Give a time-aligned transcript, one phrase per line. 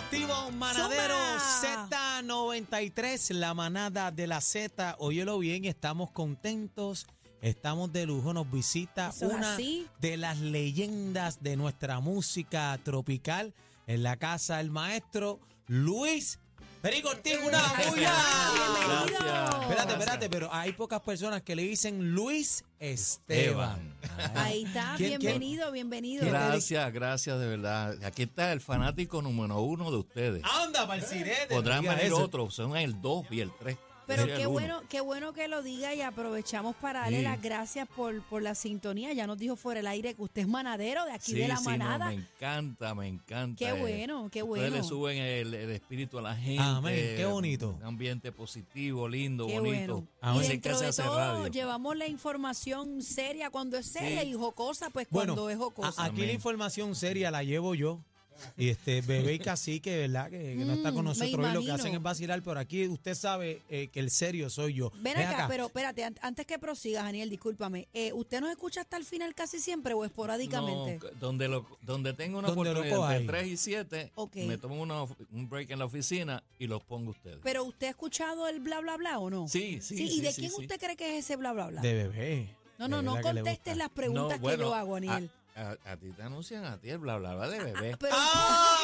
[0.00, 1.14] activo, manadero
[1.60, 2.22] Zumba.
[2.22, 4.96] Z93, la manada de la Z.
[4.98, 7.06] Óyelo bien, estamos contentos,
[7.42, 8.32] estamos de lujo.
[8.32, 9.86] Nos visita Eso una así.
[10.00, 13.54] de las leyendas de nuestra música tropical
[13.86, 16.38] en la casa, el maestro Luis
[16.82, 17.36] Perico Ortiz.
[17.46, 18.14] ¡Una bulla!
[18.54, 18.88] Bienvenido.
[18.88, 19.60] Gracias.
[19.62, 23.94] Espérate, espérate, pero hay pocas personas que le dicen Luis Esteban.
[24.34, 25.20] Ahí está, ¿Quién- quién?
[25.20, 26.26] bienvenido, bienvenido.
[26.26, 28.02] Gracias, gracias de verdad.
[28.02, 30.42] Aquí está el fanático número uno de ustedes.
[30.44, 31.54] ¡Anda, para el sirete!
[31.54, 33.76] Podrán venir otros, son el 2 y el 3.
[34.16, 37.24] Pero qué bueno, qué bueno que lo diga y aprovechamos para darle Sí.
[37.24, 39.12] las gracias por, por la sintonía.
[39.12, 41.56] Ya nos dijo fuera el aire que usted es manadero de aquí Sí, de la
[41.56, 42.06] sí, no, manada.
[42.06, 43.56] me encanta, me encanta.
[43.58, 43.80] Qué eh.
[43.80, 44.76] bueno, qué Ustedes bueno.
[44.76, 46.62] le suben el, el espíritu a la gente.
[46.62, 47.70] Amén, qué bonito.
[47.80, 49.94] Un ambiente positivo, lindo, Qué bonito.
[49.94, 50.08] bueno.
[50.20, 50.36] Amén.
[50.36, 51.46] Y Así dentro se de hace todo, radio.
[51.48, 54.28] llevamos la información seria cuando es seria Sí.
[54.30, 56.04] y jocosa, pues Bueno, cuando es a- jocosa.
[56.04, 58.00] aquí la información seria la llevo yo.
[58.56, 60.30] Y este bebé y cacique, ¿verdad?
[60.30, 61.74] Que, que no está con Mm, me nosotros hoy, lo que imagino.
[61.74, 64.92] hacen es vacilar, pero aquí usted sabe eh, que el serio soy yo.
[65.00, 67.88] Ven acá, pero espérate, an- antes que prosigas, Daniel, discúlpame.
[67.94, 70.98] Eh, ¿Usted nos escucha hasta el final casi siempre o esporádicamente?
[71.02, 73.44] No, donde, lo, donde tengo una Donde lo oportunidad coja entre ahí.
[73.46, 74.36] 3 y 7, Ok.
[74.36, 77.38] me tomo una of- un break en la oficina y los pongo ustedes.
[77.42, 79.48] Pero ¿usted ha escuchado el bla, bla, bla o no?
[79.48, 80.60] Sí, sí, ¿Y sí, de sí, quién sí.
[80.62, 81.80] usted cree que es ese bla, bla, bla?
[81.80, 82.56] De bebé.
[82.78, 83.84] no, no, de no verdad que le contestes gusta.
[83.84, 85.30] las preguntas No, bueno, que yo hago, Daniel.
[85.60, 87.96] A, ti te anuncian a ti el bla bla bla de bebé.
[88.00, 88.76] Pero, ¡Ah!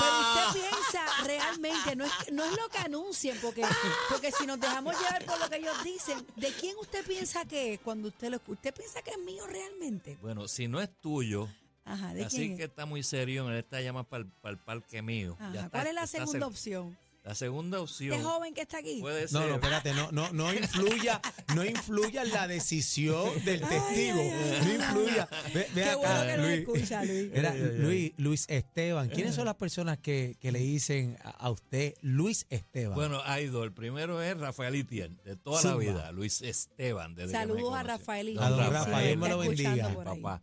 [0.00, 0.20] pero
[0.52, 3.64] usted piensa realmente, no es, que- no es lo que anuncien, porque,
[4.10, 7.74] porque si nos dejamos llevar por lo que ellos dicen, ¿de quién usted piensa que
[7.74, 8.54] es cuando usted lo escucha?
[8.58, 10.16] ¿Usted piensa que es mío realmente?
[10.20, 11.48] Bueno, si no es tuyo,
[11.84, 12.68] Ajá, ¿de así quién que es?
[12.70, 15.36] está muy serio, él está llamado para el, parque mío.
[15.40, 16.96] Ajá, Ya está- ¿Cuál es la segunda opción?
[17.28, 19.00] La segunda opción ¿Este joven que está aquí?
[19.02, 19.48] puede No, ser.
[19.50, 21.20] no, espérate, no, no, no influya,
[21.54, 24.16] no influya en la decisión del testigo.
[24.64, 25.28] No influya.
[25.52, 26.58] Ve, ve Qué acá, bueno que nos Luis.
[26.60, 27.30] escucha, Luis.
[27.34, 29.10] Era Luis, Luis Esteban.
[29.10, 32.94] ¿Quiénes son las personas que, que le dicen a, usted Luis Esteban?
[32.94, 33.62] Bueno, hay dos.
[33.64, 35.74] El primero es Rafael Itiel, de toda Zumba.
[35.74, 36.12] la vida.
[36.12, 37.14] Luis Esteban.
[37.14, 37.82] Desde que me Saludos a.
[37.82, 39.94] Rafael y A don Rafael, me lo bendiga.
[40.02, 40.42] papá.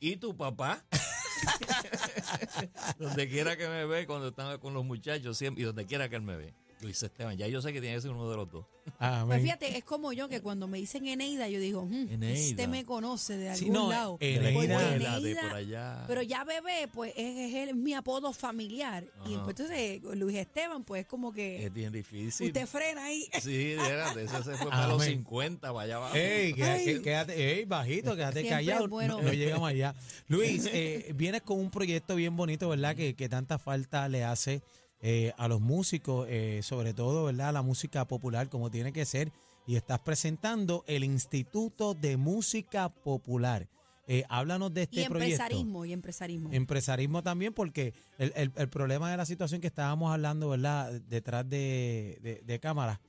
[0.00, 0.82] ¿Y tu papá?
[2.98, 6.16] donde quiera que me ve, cuando estaba con los muchachos, siempre, y donde quiera que
[6.16, 6.54] él me ve.
[6.84, 8.66] Luis Esteban, ya yo sé que tiene que ser uno de los dos.
[8.98, 9.26] Amén.
[9.28, 12.38] Pues fíjate, es como yo que cuando me dicen Eneida, yo digo, "Hmm, Eneida.
[12.38, 14.18] este me conoce de algún Sí, no, lado.
[14.20, 14.60] Eneida.
[14.60, 16.04] Venezuela, de Eneida- por allá.
[16.06, 19.04] Pero ya bebé, pues es, es el- mi apodo familiar.
[19.26, 19.44] Y Ajá.
[19.44, 22.48] pues, entonces Luis Esteban, pues es como que es bien difícil.
[22.48, 23.26] usted frena ahí.
[23.42, 25.14] Sí, fíjate, ese se fue para los Amén.
[25.18, 26.14] 50, para allá abajo.
[26.16, 27.00] Ey, quédate, Ay.
[27.02, 28.84] quédate, ey, bajito, quédate Siempre callado.
[28.84, 29.16] es bueno.
[29.16, 29.94] No, no llegamos allá.
[30.28, 32.94] Luis, eh, vienes con un proyecto bien bonito, ¿verdad?
[32.94, 34.62] Que, que tanta falta le hace
[35.06, 37.52] eh, a los músicos, eh, sobre todo, ¿verdad?
[37.52, 39.30] La música popular, como tiene que ser.
[39.66, 43.68] Y estás presentando el Instituto de Música Popular.
[44.06, 45.42] Eh, háblanos de este y proyecto.
[45.42, 46.52] empresarismo, y empresarismo.
[46.52, 50.90] Empresarismo también, porque el, el- el problema de la situación que estábamos hablando, ¿verdad?
[51.08, 53.00] Detrás de, de, de cámara,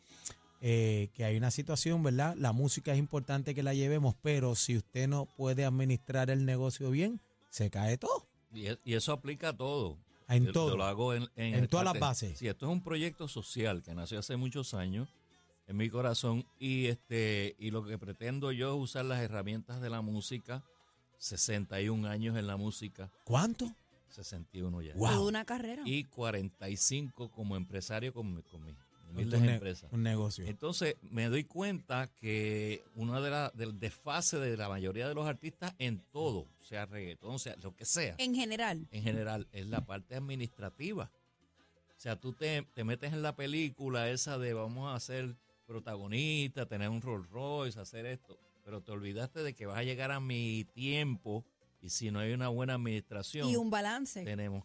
[0.62, 2.36] eh, que hay una situación, ¿verdad?
[2.38, 6.90] La música es importante que la llevemos, pero si usted no puede administrar el negocio
[6.92, 7.20] bien,
[7.50, 8.28] se cae todo.
[8.54, 9.98] Y, y eso aplica a todo.
[10.28, 10.70] En Yo- todo.
[10.72, 12.38] Yo lo hago en, en, En todas las bases.
[12.40, 15.08] Sí, esto es un proyecto social que nació hace muchos años
[15.68, 19.90] en mi corazón y este y lo que pretendo yo es usar las herramientas de
[19.90, 20.64] la música,
[21.20, 23.72] 61 años en la música, ¿Cuánto?
[24.10, 24.94] 61 ya.
[24.96, 25.10] Wow.
[25.10, 25.82] Toda una carrera.
[25.86, 28.64] Y 45 como empresario con, mi- con
[29.10, 29.92] Un, ne- empresas.
[29.94, 30.46] un negocio.
[30.46, 35.26] Entonces me doy cuenta que una de las del desfase de la mayoría de los
[35.28, 38.88] artistas en todo, sea reggaetón, sea lo que sea, en general.
[38.92, 41.12] en general, es la parte administrativa.
[41.98, 45.36] O sea, tú te, te metes en la película esa de vamos a ser
[45.66, 50.12] protagonista, tener un Rolls Royce, hacer esto, pero te olvidaste de que vas a llegar
[50.12, 51.46] a mi tiempo
[51.82, 54.24] y si no hay una buena administración, Y un balance.
[54.24, 54.64] tenemos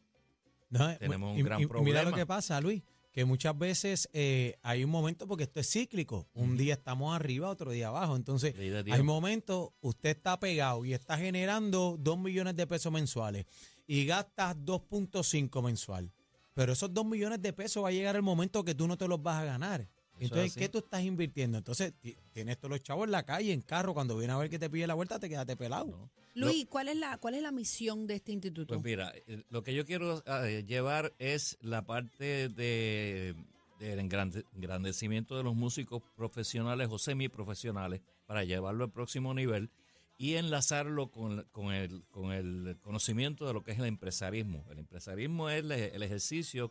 [0.71, 2.17] No, tenemos un y- gran y- y Mira lo problema.
[2.17, 2.83] que pasa, Luis,
[3.21, 7.51] que muchas veces eh, hay un momento, porque esto es cíclico, un día estamos arriba,
[7.51, 12.67] otro día abajo, entonces hay momentos, usted está pegado y está generando 2 millones de
[12.67, 13.45] pesos mensuales
[13.87, 16.11] y gastas 2.5 mensual,
[16.55, 19.07] pero esos 2 millones de pesos va a llegar el momento que tú no te
[19.07, 19.87] los vas a ganar.
[20.25, 20.57] Es Entonces.
[20.57, 21.59] ¿qué tú estás invirtiendo?
[21.59, 24.51] Entonces, ti- tienes todos los chavos en la calle, en carro, cuando viene a ver
[24.51, 25.87] que te pide la vuelta, te quedaste pelado.
[25.87, 26.11] ¿no?
[26.35, 28.75] Luis, ¿cuál es la cuál es la misión de este instituto?
[28.75, 33.35] Pues mira, eh, lo que yo quiero eh, llevar es la parte de
[33.79, 39.71] del engrande- engrandecimiento de los músicos profesionales o semiprofesionales para llevarlo al próximo nivel
[40.19, 44.67] y enlazarlo con, con el, con el conocimiento de lo que es el empresarismo.
[44.71, 46.71] El empresarismo es el, el ejercicio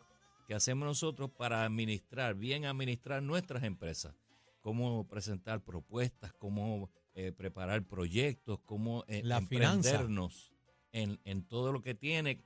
[0.50, 4.16] que hacemos nosotros para administrar, bien administrar nuestras empresas.
[4.62, 10.52] Cómo presentar propuestas, cómo eh, preparar proyectos, cómo eh, La emprendernos
[10.90, 12.42] en, en todo lo que tiene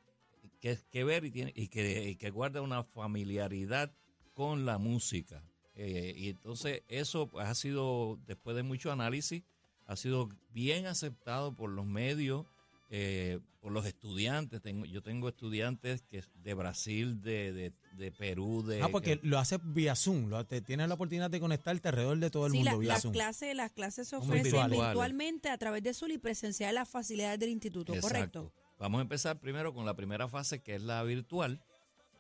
[0.61, 3.91] que, que ver y, tiene, y, que, y que guarda una familiaridad
[4.35, 5.43] con la música.
[5.75, 9.45] Eh, y entonces eso pues, ha sido, después de mucho análisis,
[9.87, 12.45] ha sido bien aceptado por los medios,
[12.91, 14.61] eh, por los estudiantes.
[14.63, 18.83] Tengo, yo tengo estudiantes que de Brasil, de, de, de Perú, de...
[18.83, 20.29] Ah, porque lo hace vía Zoom.
[20.29, 22.89] Lo, te, tienes la oportunidad de conectarte alrededor de todo el Sí, mundo la- vía
[22.93, 23.13] las, Zoom.
[23.13, 24.79] clases, las clases se ofrecen virtuales.
[24.81, 28.53] virtualmente a través de Zoom y presencial en las facilidades del instituto, ¿correcto?
[28.79, 31.61] Vamos a empezar primero con la primera fase que es la virtual,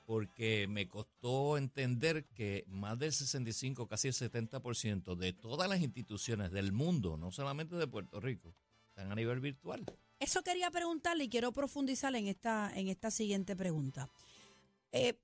[0.06, 6.52] porque me costó entender que más del 65, casi el 70% de todas las instituciones
[6.52, 8.54] del mundo, no solamente de Puerto Rico,
[8.88, 9.84] están a nivel virtual.
[10.18, 14.08] Eso quería preguntarle y quiero profundizar en esta, en esta siguiente pregunta.
[14.92, 15.18] Eh,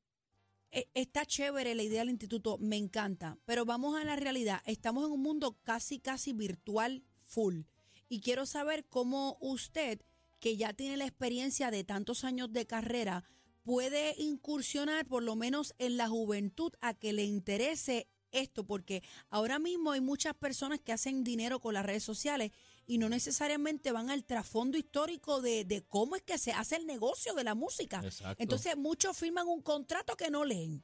[0.73, 4.63] eh, está chévere la idea del instituto, me encanta, pero vamos a la realidad.
[4.67, 7.63] Estamos en un mundo casi, casi virtual full.
[8.09, 10.01] Y quiero saber cómo usted,
[10.39, 13.25] que ya tiene la experiencia de tantos años de carrera,
[13.63, 19.59] puede incursionar por lo menos en la juventud a que le interese esto, porque ahora
[19.59, 22.53] mismo hay muchas personas que hacen dinero con las redes sociales
[22.91, 26.87] y no necesariamente van al trasfondo histórico de, de cómo es que se hace el
[26.89, 28.01] negocio de la música.
[28.03, 28.43] Exacto.
[28.43, 30.83] Entonces muchos firman un contrato que no leen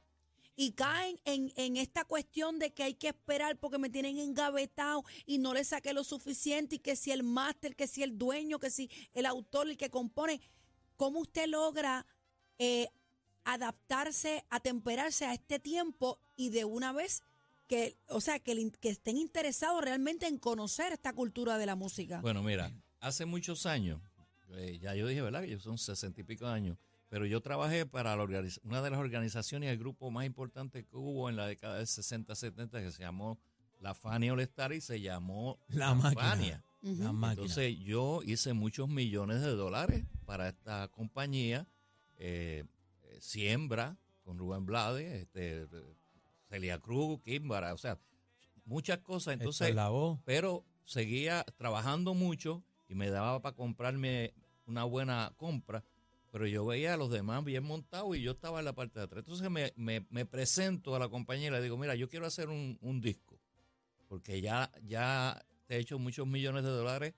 [0.55, 5.03] y caen en, en esta cuestión de que hay que esperar porque me tienen engavetado
[5.25, 8.57] y no le saqué lo suficiente y que si el máster, que si el dueño,
[8.57, 10.39] que si el autor, el que compone,
[10.95, 12.05] ¿cómo usted logra
[12.57, 12.87] eh,
[13.43, 17.21] adaptarse, atemperarse a este tiempo y de una vez
[17.67, 22.21] que, o sea, que, que estén interesados realmente en conocer esta cultura de la música?
[22.21, 24.01] Bueno, mira, hace muchos años,
[24.51, 25.41] eh, ya yo dije, ¿verdad?
[25.41, 26.77] Que yo son sesenta y pico de años,
[27.09, 28.23] pero yo trabajé para la
[28.63, 31.85] una de las organizaciones y el grupo más importante que hubo en la década de
[31.85, 33.39] 60, 70, que se llamó
[33.79, 36.21] la Fania All Star y se llamó La máquina.
[36.21, 36.63] Fania.
[36.81, 37.03] Ujú.
[37.03, 37.43] La máquina.
[37.43, 41.67] Entonces yo hice muchos millones de dólares para esta compañía,
[42.17, 42.63] eh,
[43.03, 45.67] eh, Siembra, con Rubén Blades, este,
[46.49, 47.99] Celia Cruz, Kimbara, o sea,
[48.65, 49.33] muchas cosas.
[49.35, 50.19] Entonces, es la voz.
[50.25, 54.33] pero seguía trabajando mucho y me daba para comprarme
[54.65, 55.83] una buena compra,
[56.31, 59.05] pero yo veía a los demás bien montados y yo estaba en la parte de
[59.05, 59.19] atrás.
[59.25, 62.49] Entonces me, me- me presento a la compañía y le digo, mira, yo quiero hacer
[62.49, 63.39] un, un disco,
[64.07, 67.13] porque ya, ya te he hecho muchos millones de dólares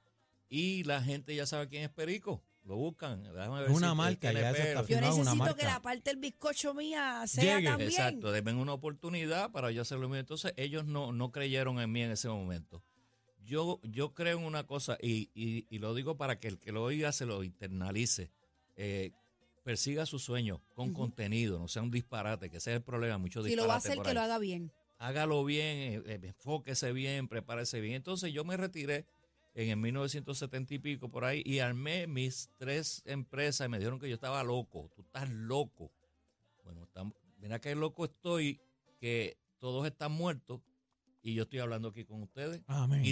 [0.47, 2.43] y la gente ya sabe quién es Perico.
[2.63, 3.23] Lo buscan.
[3.23, 6.09] Déjame ver Es una si marca, ya eso está Yo una necesito que la parte
[6.11, 7.67] del bizcocho mía sea Llegue.
[7.67, 7.89] también.
[7.89, 10.19] Exacto, denme una oportunidad para yo hacerlo bien.
[10.19, 12.83] Entonces ellos no, no creyeron en mí en ese momento.
[13.43, 16.71] Yo, yo creo en una cosa y, y- y lo digo para que el que
[16.71, 18.29] lo oiga se lo internalice.
[18.75, 19.11] Eh,
[19.63, 23.45] persiga sus sueños con contenido, no sea un disparate, que ese es el problema, muchos
[23.45, 24.71] Si lo va a hacer, que lo haga bien.
[24.99, 27.95] Hágalo bien, eh, eh, enfóquese bien, prepárese bien.
[27.95, 29.05] Entonces yo me retiré
[29.63, 33.99] en el 1970 y pico por ahí y armé mis tres empresas y me dijeron
[33.99, 34.89] que yo estaba loco.
[34.95, 35.91] Tú estás loco.
[36.63, 36.87] Bueno,
[37.39, 38.59] mira qué loco estoy,
[38.99, 40.61] que todos están muertos
[41.21, 42.61] y yo estoy hablando aquí con ustedes.
[42.67, 43.03] Amén.
[43.03, 43.11] Y-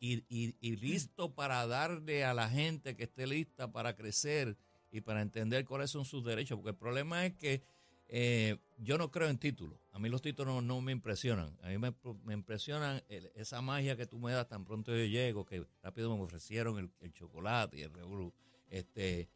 [0.00, 4.56] y- y- y listo para darle a la gente que esté lista para crecer
[4.90, 6.56] y para entender cuáles son sus derechos.
[6.56, 7.62] Porque el problema es que
[8.08, 9.78] eh, yo no creo en títulos.
[9.92, 11.56] A mí los títulos no, no me impresionan.
[11.62, 11.94] A mí me,
[12.24, 16.14] me impresionan el- esa magia que tú me das tan pronto yo llego, que rápido
[16.16, 18.32] me ofrecieron el, el chocolate y el revolú.
[18.68, 19.28] Este,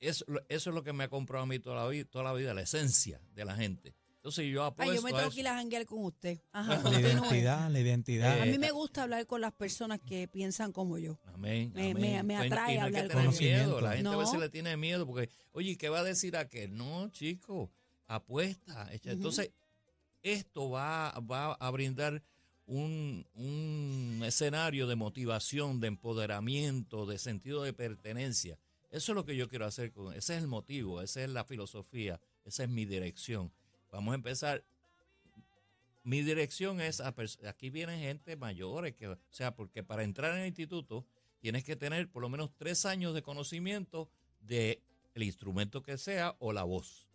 [0.00, 2.32] eso, eso es lo que me ha comprado a mí toda la, vida, toda la
[2.32, 3.94] vida, la esencia de la gente.
[4.16, 5.34] Entonces yo Ay, apuesto yo me a tengo eso.
[5.34, 6.40] que ir a janguear con usted.
[6.52, 8.40] Ajá, La identidad, la identidad.
[8.40, 11.18] A mí me gusta hablar con las personas que piensan como yo.
[11.34, 11.72] Amén.
[11.74, 12.00] Me- amén.
[12.18, 13.80] me- me atrae y no hay hablar que con tener miedo.
[13.80, 14.18] La gente a No.
[14.18, 16.76] veces le tiene miedo porque, oye, ¿qué va a decir aquel?
[16.76, 17.72] No, chico,
[18.16, 18.92] apuesta.
[18.92, 19.16] echa- Ujú.
[19.18, 19.50] Entonces,
[20.22, 22.22] esto va, va a brindar
[22.66, 28.58] un, un escenario de motivación, de empoderamiento, de sentido de pertenencia.
[28.90, 31.44] Eso es lo que yo quiero hacer con, ese es el motivo, esa es la
[31.44, 33.50] filosofía, esa es mi dirección.
[33.90, 34.64] Vamos a empezar.
[36.04, 37.14] Mi dirección es, a
[37.48, 41.06] aquí vienen gente mayores, que, o sea, porque para entrar en el instituto
[41.40, 44.08] tienes que tener por lo menos tres años de conocimiento
[44.40, 44.82] de
[45.14, 47.08] el instrumento que sea o la voz.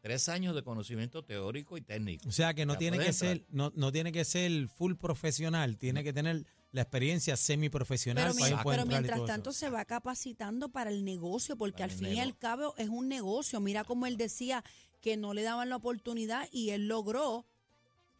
[0.00, 2.28] Tres años de conocimiento teórico y técnico.
[2.28, 5.76] O sea que no Ya tiene que ser, no, no tiene que ser full profesional,
[5.76, 9.26] tiene que tener la experiencia semiprofesional Pero, para mi- pero mientras eso.
[9.26, 12.88] tanto se va capacitando para el negocio, porque Para al fin y al cabo es
[12.88, 13.60] un negocio.
[13.60, 14.62] Mira cómo él decía
[15.00, 17.46] que no le daban la oportunidad y él logró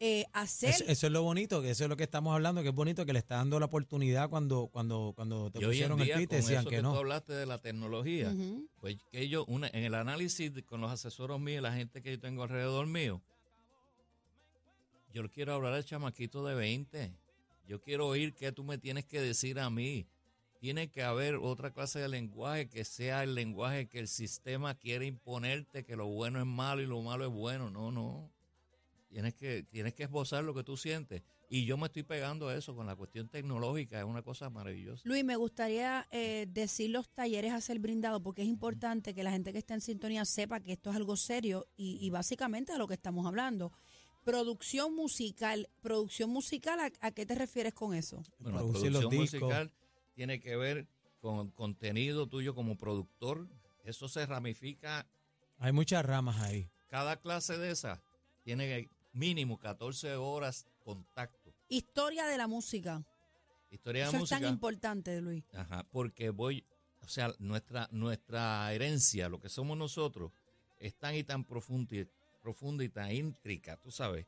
[0.01, 0.69] eh, hacer.
[0.69, 3.05] Eso, eso es lo bonito, que eso es lo que estamos hablando, que es bonito
[3.05, 6.61] que le está dando la oportunidad cuando cuando cuando te Y pusieron el tweet decían
[6.61, 6.93] eso que que no.
[6.93, 8.33] tú hablaste de la tecnología,
[8.79, 12.11] pues que ellos, una, en el análisis de- con los asesoros míos, la gente que
[12.11, 13.21] yo tengo alrededor mío,
[15.13, 17.11] yo le quiero hablar al chamaquito de 20.
[17.67, 20.05] Yo quiero oír qué tú me tienes que decir a mí.
[20.61, 25.05] tiene que haber otra clase de lenguaje que sea el lenguaje que el sistema quiere
[25.05, 27.69] imponerte, que lo bueno es malo y lo malo es bueno.
[27.69, 28.29] No, no.
[29.09, 31.23] Tienes que, tienes que esbozar lo que tú sientes.
[31.49, 35.01] Y yo me estoy pegando a eso con la cuestión tecnológica, es una cosa maravillosa.
[35.03, 39.31] Luis, me gustaría eh, decir los talleres a ser brindado porque es importante que la
[39.31, 42.77] gente que está en sintonía sepa que esto es algo serio y, y básicamente de
[42.77, 43.71] lo que estamos hablando.
[44.23, 48.21] Producción musical, producción musical, ¿a, a qué te refieres con eso?
[48.37, 49.41] Bueno, la los producción discos.
[49.41, 49.71] musical
[50.13, 50.87] tiene que ver
[51.19, 53.47] con contenido tuyo como productor.
[53.83, 55.07] Eso se ramifica.
[55.57, 56.69] Hay muchas ramas ahí.
[56.89, 57.99] Cada clase de esas
[58.43, 58.87] tiene
[59.19, 61.53] mínimo 14 horas contacto.
[61.67, 63.03] Historia de la música.
[63.69, 64.39] Historia Eso de es música.
[64.39, 65.43] tan importante, Luis.
[65.53, 66.65] Ajá, porque voy,
[67.01, 70.31] o sea, nuestra, nuestra herencia, lo que somos nosotros,
[70.79, 72.07] es tan y tan profunda y,
[72.41, 74.25] profunda y tan íntrica, tú sabes.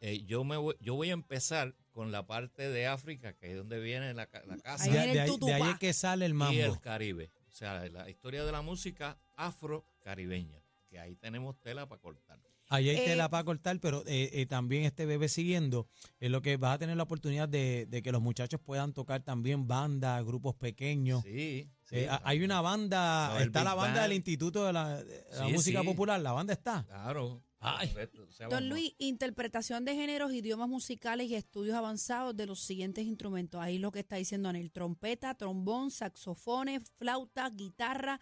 [0.00, 3.56] Eh, yo, me voy, yo voy a empezar con la parte de África, que es
[3.58, 4.84] donde viene la, ca- la casa.
[4.84, 6.58] Ahí De, viene de ahí, de ahí es que sale el y mambo.
[6.60, 7.30] el Caribe.
[7.48, 10.58] O sea, la historia de la música afro-caribeña,
[10.88, 12.40] que ahí tenemos tela para cortar.
[12.74, 15.86] Ahí hay Eh, tela para cortar, pero eh, eh, también este bebé siguiendo,
[16.20, 19.22] es lo que vas a tener la oportunidad de, de que los muchachos puedan tocar
[19.22, 21.22] también bandas, grupos pequeños.
[21.22, 21.96] Sí, sí.
[21.96, 24.02] Eh, hay una banda, No, está la banda Band.
[24.08, 25.86] del Instituto de la, de la Sí, Música sí.
[25.86, 26.84] Popular, la banda está.
[26.84, 27.42] Claro.
[27.64, 27.94] Ay.
[28.50, 33.60] Don Luis, interpretación de géneros, idiomas musicales y estudios avanzados de los siguientes instrumentos.
[33.60, 34.72] Ahí lo que está diciendo Anel.
[34.72, 38.18] Trompeta, trombón, saxofones, flauta, guitarra,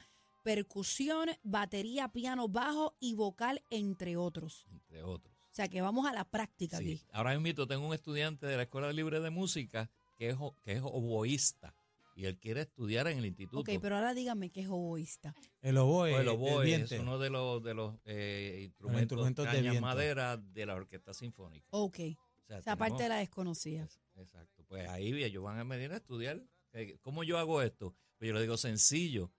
[0.54, 4.66] percusión, batería, piano, bajo y vocal, entre otros.
[4.72, 5.32] Entre otros.
[5.50, 6.84] O sea que vamos a la práctica Sí.
[6.94, 7.02] aquí.
[7.12, 10.80] Ahora mismo tengo un estudiante de la Escuela Libre de Música que es, que es
[10.82, 11.74] oboísta
[12.16, 13.60] y él quiere estudiar en el instituto.
[13.60, 15.34] Ok, pero ahora dígame que es oboísta.
[15.62, 19.46] El oboe, Pues el el oboe es uno de los, de los eh, instrumentos, instrumentos
[19.46, 21.66] de caña madera de la orquesta sinfónica.
[21.70, 21.98] Ok.
[22.42, 23.84] O sea, Esa parte tenemos- la desconocía.
[23.84, 24.64] Es- Exacto.
[24.68, 26.42] Pues ahí ellos van a venir a estudiar.
[26.72, 27.94] Eh, ¿Cómo yo hago esto?
[28.18, 29.30] Pues yo le digo sencillo.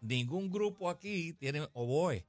[0.00, 2.26] Ningún grupo aquí tiene oboe.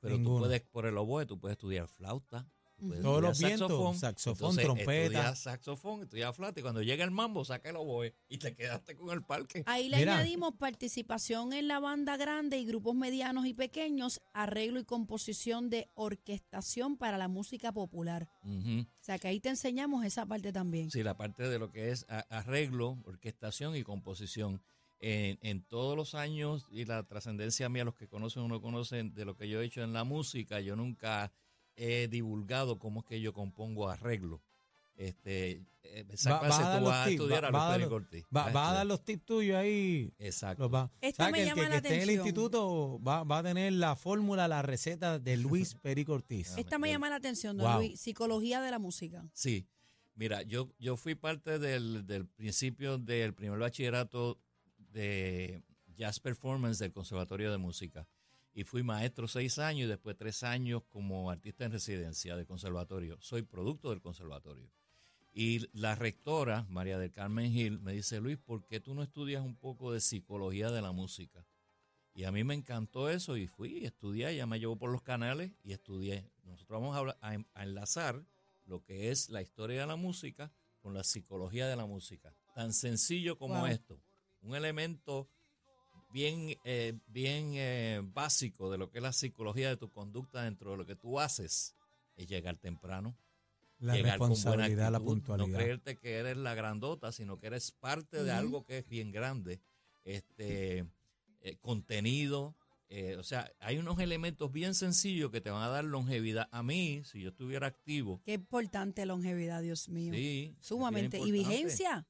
[0.00, 0.36] Pero Ninguno.
[0.36, 2.46] tú puedes, por el oboe, tú puedes estudiar flauta.
[2.78, 5.02] tú puedes Todos los estudiar vientos, saxofón, Entonces, trompeta.
[5.04, 8.94] Estudias saxofón, estudias flauta y cuando llega el mambo, saca el oboe y te quedaste
[8.96, 9.62] con el parque.
[9.66, 10.14] Ahí le Mira.
[10.18, 15.90] añadimos participación en la banda grande y grupos medianos y pequeños, arreglo y composición de
[15.94, 18.28] orquestación para la música popular.
[18.44, 20.90] O sea que ahí te enseñamos esa parte también.
[20.90, 24.62] Sí, la parte de lo que es arreglo, orquestación y composición.
[24.98, 29.12] En, en todos los años y la trascendencia mía, los que conocen o no conocen
[29.12, 31.32] de lo que yo he hecho en la música, yo nunca
[31.76, 34.40] he divulgado cómo es que yo compongo arreglo.
[34.96, 37.68] Este, eh, esa Va- clase va a dar tú los vas a tips, estudiar va-
[37.68, 38.24] a Pérez los- Cortés.
[38.34, 40.10] Va, a dar los tips tuyos ahí.
[40.18, 40.70] Exacto.
[40.70, 40.90] Va.
[41.02, 42.26] Esto ¿Sabes me que llama que, la que esté en el atención.
[42.26, 45.76] instituto va, va a tener la fórmula, la receta de Luis
[46.08, 46.52] Ortiz.
[46.56, 47.76] Ah, Esta me llama la atención, don Wow.
[47.80, 48.00] Luis.
[48.00, 49.28] Psicología de la música.
[49.34, 49.66] Sí,
[50.14, 54.40] mira, yo, yo fui parte del, del principio del primer bachillerato
[54.96, 55.62] de
[55.94, 58.08] Jazz Performance del Conservatorio de Música.
[58.54, 63.18] Y fui maestro seis años y después tres años como artista en residencia del conservatorio.
[63.20, 64.70] Soy producto del conservatorio.
[65.34, 69.44] Y la rectora, María del Carmen Gil, me dice, Luis, ¿por qué tú no estudias
[69.44, 71.46] un poco de psicología de la música?
[72.14, 75.02] Y a mí me encantó eso y fui, y estudié, ella me llevó por los
[75.02, 76.30] canales y estudié.
[76.44, 78.24] Nosotros vamos a, hablar- a, a enlazar
[78.64, 80.50] lo que es la historia de la música
[80.80, 82.34] con la psicología de la música.
[82.54, 83.66] Tan sencillo como Wow.
[83.66, 84.00] esto.
[84.46, 85.28] Un elemento
[86.12, 90.70] bien, eh, bien eh, básico de lo que es la psicología de tu conducta dentro
[90.70, 91.74] de lo que tú haces
[92.16, 93.16] es llegar temprano,
[93.78, 95.48] La llegar con buena responsabilidad, la puntualidad.
[95.48, 99.10] No creerte que eres la grandota, sino que eres parte de algo que es bien
[99.12, 99.60] grande.
[100.04, 100.86] Este
[101.40, 102.54] eh, contenido.
[102.88, 106.48] eh, o sea, hay unos elementos bien sencillos que te van a dar longevidad.
[106.52, 110.12] A mí, si yo estuviera activo, Qué importante longevidad, Dios mío.
[110.14, 111.18] sí, Sumamente.
[111.18, 112.06] Y importante.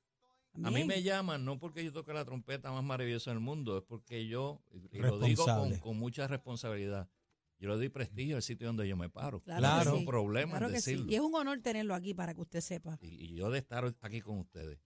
[0.65, 3.85] A mí me llaman no porque yo toque la trompeta más maravillosa del mundo, es
[3.85, 7.09] porque yo, y lo digo con, con mucha responsabilidad,
[7.59, 9.41] yo le doy prestigio al sitio donde yo me paro.
[9.41, 10.05] Claro, No sí.
[10.05, 10.91] problema Claro en que sí.
[10.93, 11.13] decirlo.
[11.13, 12.99] Y es un honor tenerlo aquí para que usted sepa.
[13.01, 14.79] y, y yo de estar aquí con ustedes.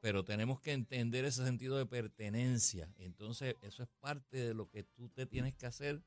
[0.00, 2.92] Pero tenemos que entender ese sentido de pertenencia.
[2.96, 6.02] Entonces, eso es parte de lo que tú te tienes que hacer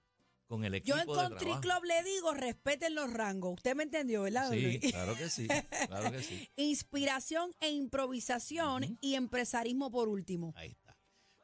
[0.45, 1.61] con el equipo Yo en de Country trabajo.
[1.61, 3.53] Club le digo, respeten los rangos.
[3.55, 4.79] Usted me entendió, ¿verdad, don Sí, Luis?
[4.91, 5.47] claro que sí,
[5.87, 6.47] claro que sí.
[6.55, 8.97] Inspiración e improvisación Ujú.
[9.01, 10.53] y empresarismo por último.
[10.55, 10.95] Ahí está.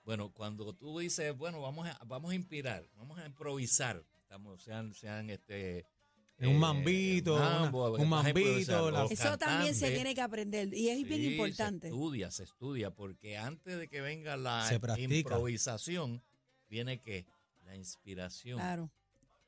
[0.04, 4.94] Bueno, cuando tú dices, bueno, vamos a, vamos a inspirar, vamos a improvisar, estamos, sean,
[4.94, 5.86] sean este
[6.40, 10.22] Un mambito, mambo, una- un vas a improvisar, mambito, la- Eso también se tiene que
[10.22, 11.88] aprender y es bien Sí, importante.
[11.90, 15.14] Se estudia, se estudia, porque antes de que venga la Se practica.
[15.16, 16.24] improvisación,
[16.68, 17.26] viene que
[17.72, 18.60] la inspiración.
[18.60, 18.92] Claro.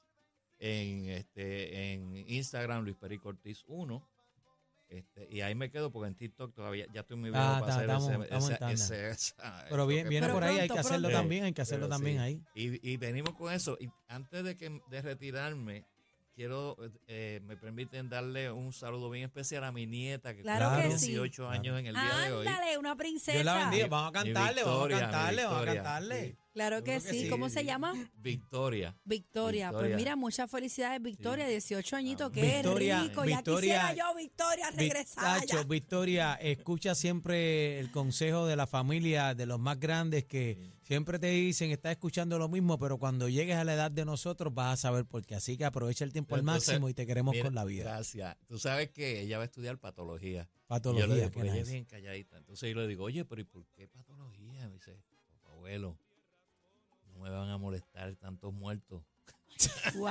[0.66, 4.08] En este en Instagram Luis Perico Ortiz 1.
[4.88, 7.82] Este, y ahí me quedo porque en TikTok todavía ya estoy muy viejo Ah, para
[7.82, 9.36] está- hacer estamos- ese- estamos
[9.68, 11.18] pero bien, viene Pero por ahí, hay que hacerlo pronto.
[11.18, 12.22] también, hay que hacerlo Pero también sí.
[12.24, 12.42] ahí.
[12.54, 13.76] Y, y venimos con eso.
[13.82, 15.84] Y antes de que de retirarme,
[16.36, 21.08] quiero, eh, me permiten darle un saludo bien especial a mi nieta que Claro sí.
[21.08, 22.48] 18 años en el día de hoy.
[22.48, 23.34] Ándale, una princesa.
[23.34, 26.38] Dios la bendiga, vamos a cantarle, vamos a cantarle, vamos a cantarle.
[26.54, 27.22] Claro que sí.
[27.22, 27.66] sí, ¿Cómo se sí.
[27.66, 27.94] llama?
[28.18, 28.96] Victoria.
[29.04, 29.72] Victoria.
[29.72, 32.28] Pues mira, muchas felicidades, Victoria, 18 añitos.
[32.28, 32.42] Amén.
[32.42, 33.22] Qué Victoria, rico.
[33.24, 35.66] Victoria, ya quisiera yo, Victoria, regresar Tacho.
[35.66, 41.28] Victoria, escucha siempre el consejo de la familia, de los más grandes que siempre te
[41.28, 44.78] dicen, estás escuchando lo mismo, pero cuando llegues a la edad de nosotros vas a
[44.82, 45.36] saber por qué.
[45.36, 47.86] Así que aprovecha el tiempo al máximo y te queremos Mira, con la vida.
[47.86, 48.38] Gracias.
[48.48, 50.42] Tú sabes que ella va a estudiar patología.
[50.42, 52.38] Y yo le Patología, digo, ella es bien calladita.
[52.38, 54.68] Entonces yo le digo, oye, pero ¿y por qué patología?
[54.68, 54.98] Me dice,
[55.46, 55.98] abuelo,
[57.14, 59.04] no me van a molestar tantos muertos.
[59.96, 60.10] Wow.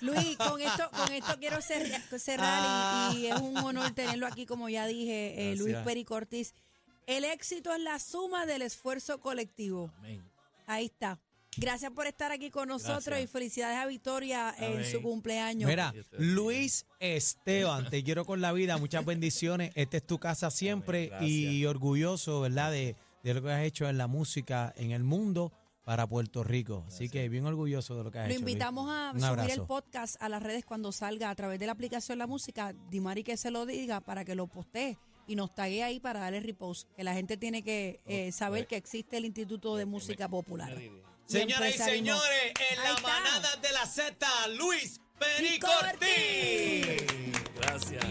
[0.00, 4.46] Luis, con esto, con esto quiero cer- cerrar y, y es un honor tenerlo aquí,
[4.46, 5.84] como ya dije, eh, Luis Gracias.
[5.86, 6.54] Perico Ortiz.
[7.06, 9.92] El éxito es la suma del esfuerzo colectivo.
[9.98, 10.22] Amén.
[10.66, 11.20] Ahí está.
[11.56, 13.30] Gracias por estar aquí con nosotros Gracias.
[13.30, 15.68] y felicidades a Victoria en su cumpleaños.
[15.68, 15.94] Mira.
[16.18, 19.70] Luis Esteban, te quiero con la vida, muchas bendiciones.
[19.76, 22.72] Esta es tu casa siempre y orgulloso, ¿verdad?
[22.72, 25.52] De, de lo que has hecho en la música en el mundo
[25.84, 26.84] para Puerto Rico.
[26.88, 28.40] Así que bien orgulloso de lo que has Lo hecho.
[28.40, 28.52] Luis.
[28.52, 29.52] invitamos a Un subir abrazo.
[29.60, 32.74] el podcast a las redes cuando salga a través de la aplicación La Música.
[32.90, 36.40] Dimari que se lo diga para que lo postee y nos tague ahí para darle
[36.40, 36.88] repost.
[36.96, 40.76] Que la gente tiene que eh, saber que existe el Instituto de Música Popular.
[41.26, 44.26] Señoras y señores, en la manada de la Z,
[44.58, 47.02] Luis Perico Ortiz.
[47.56, 48.04] Gracias.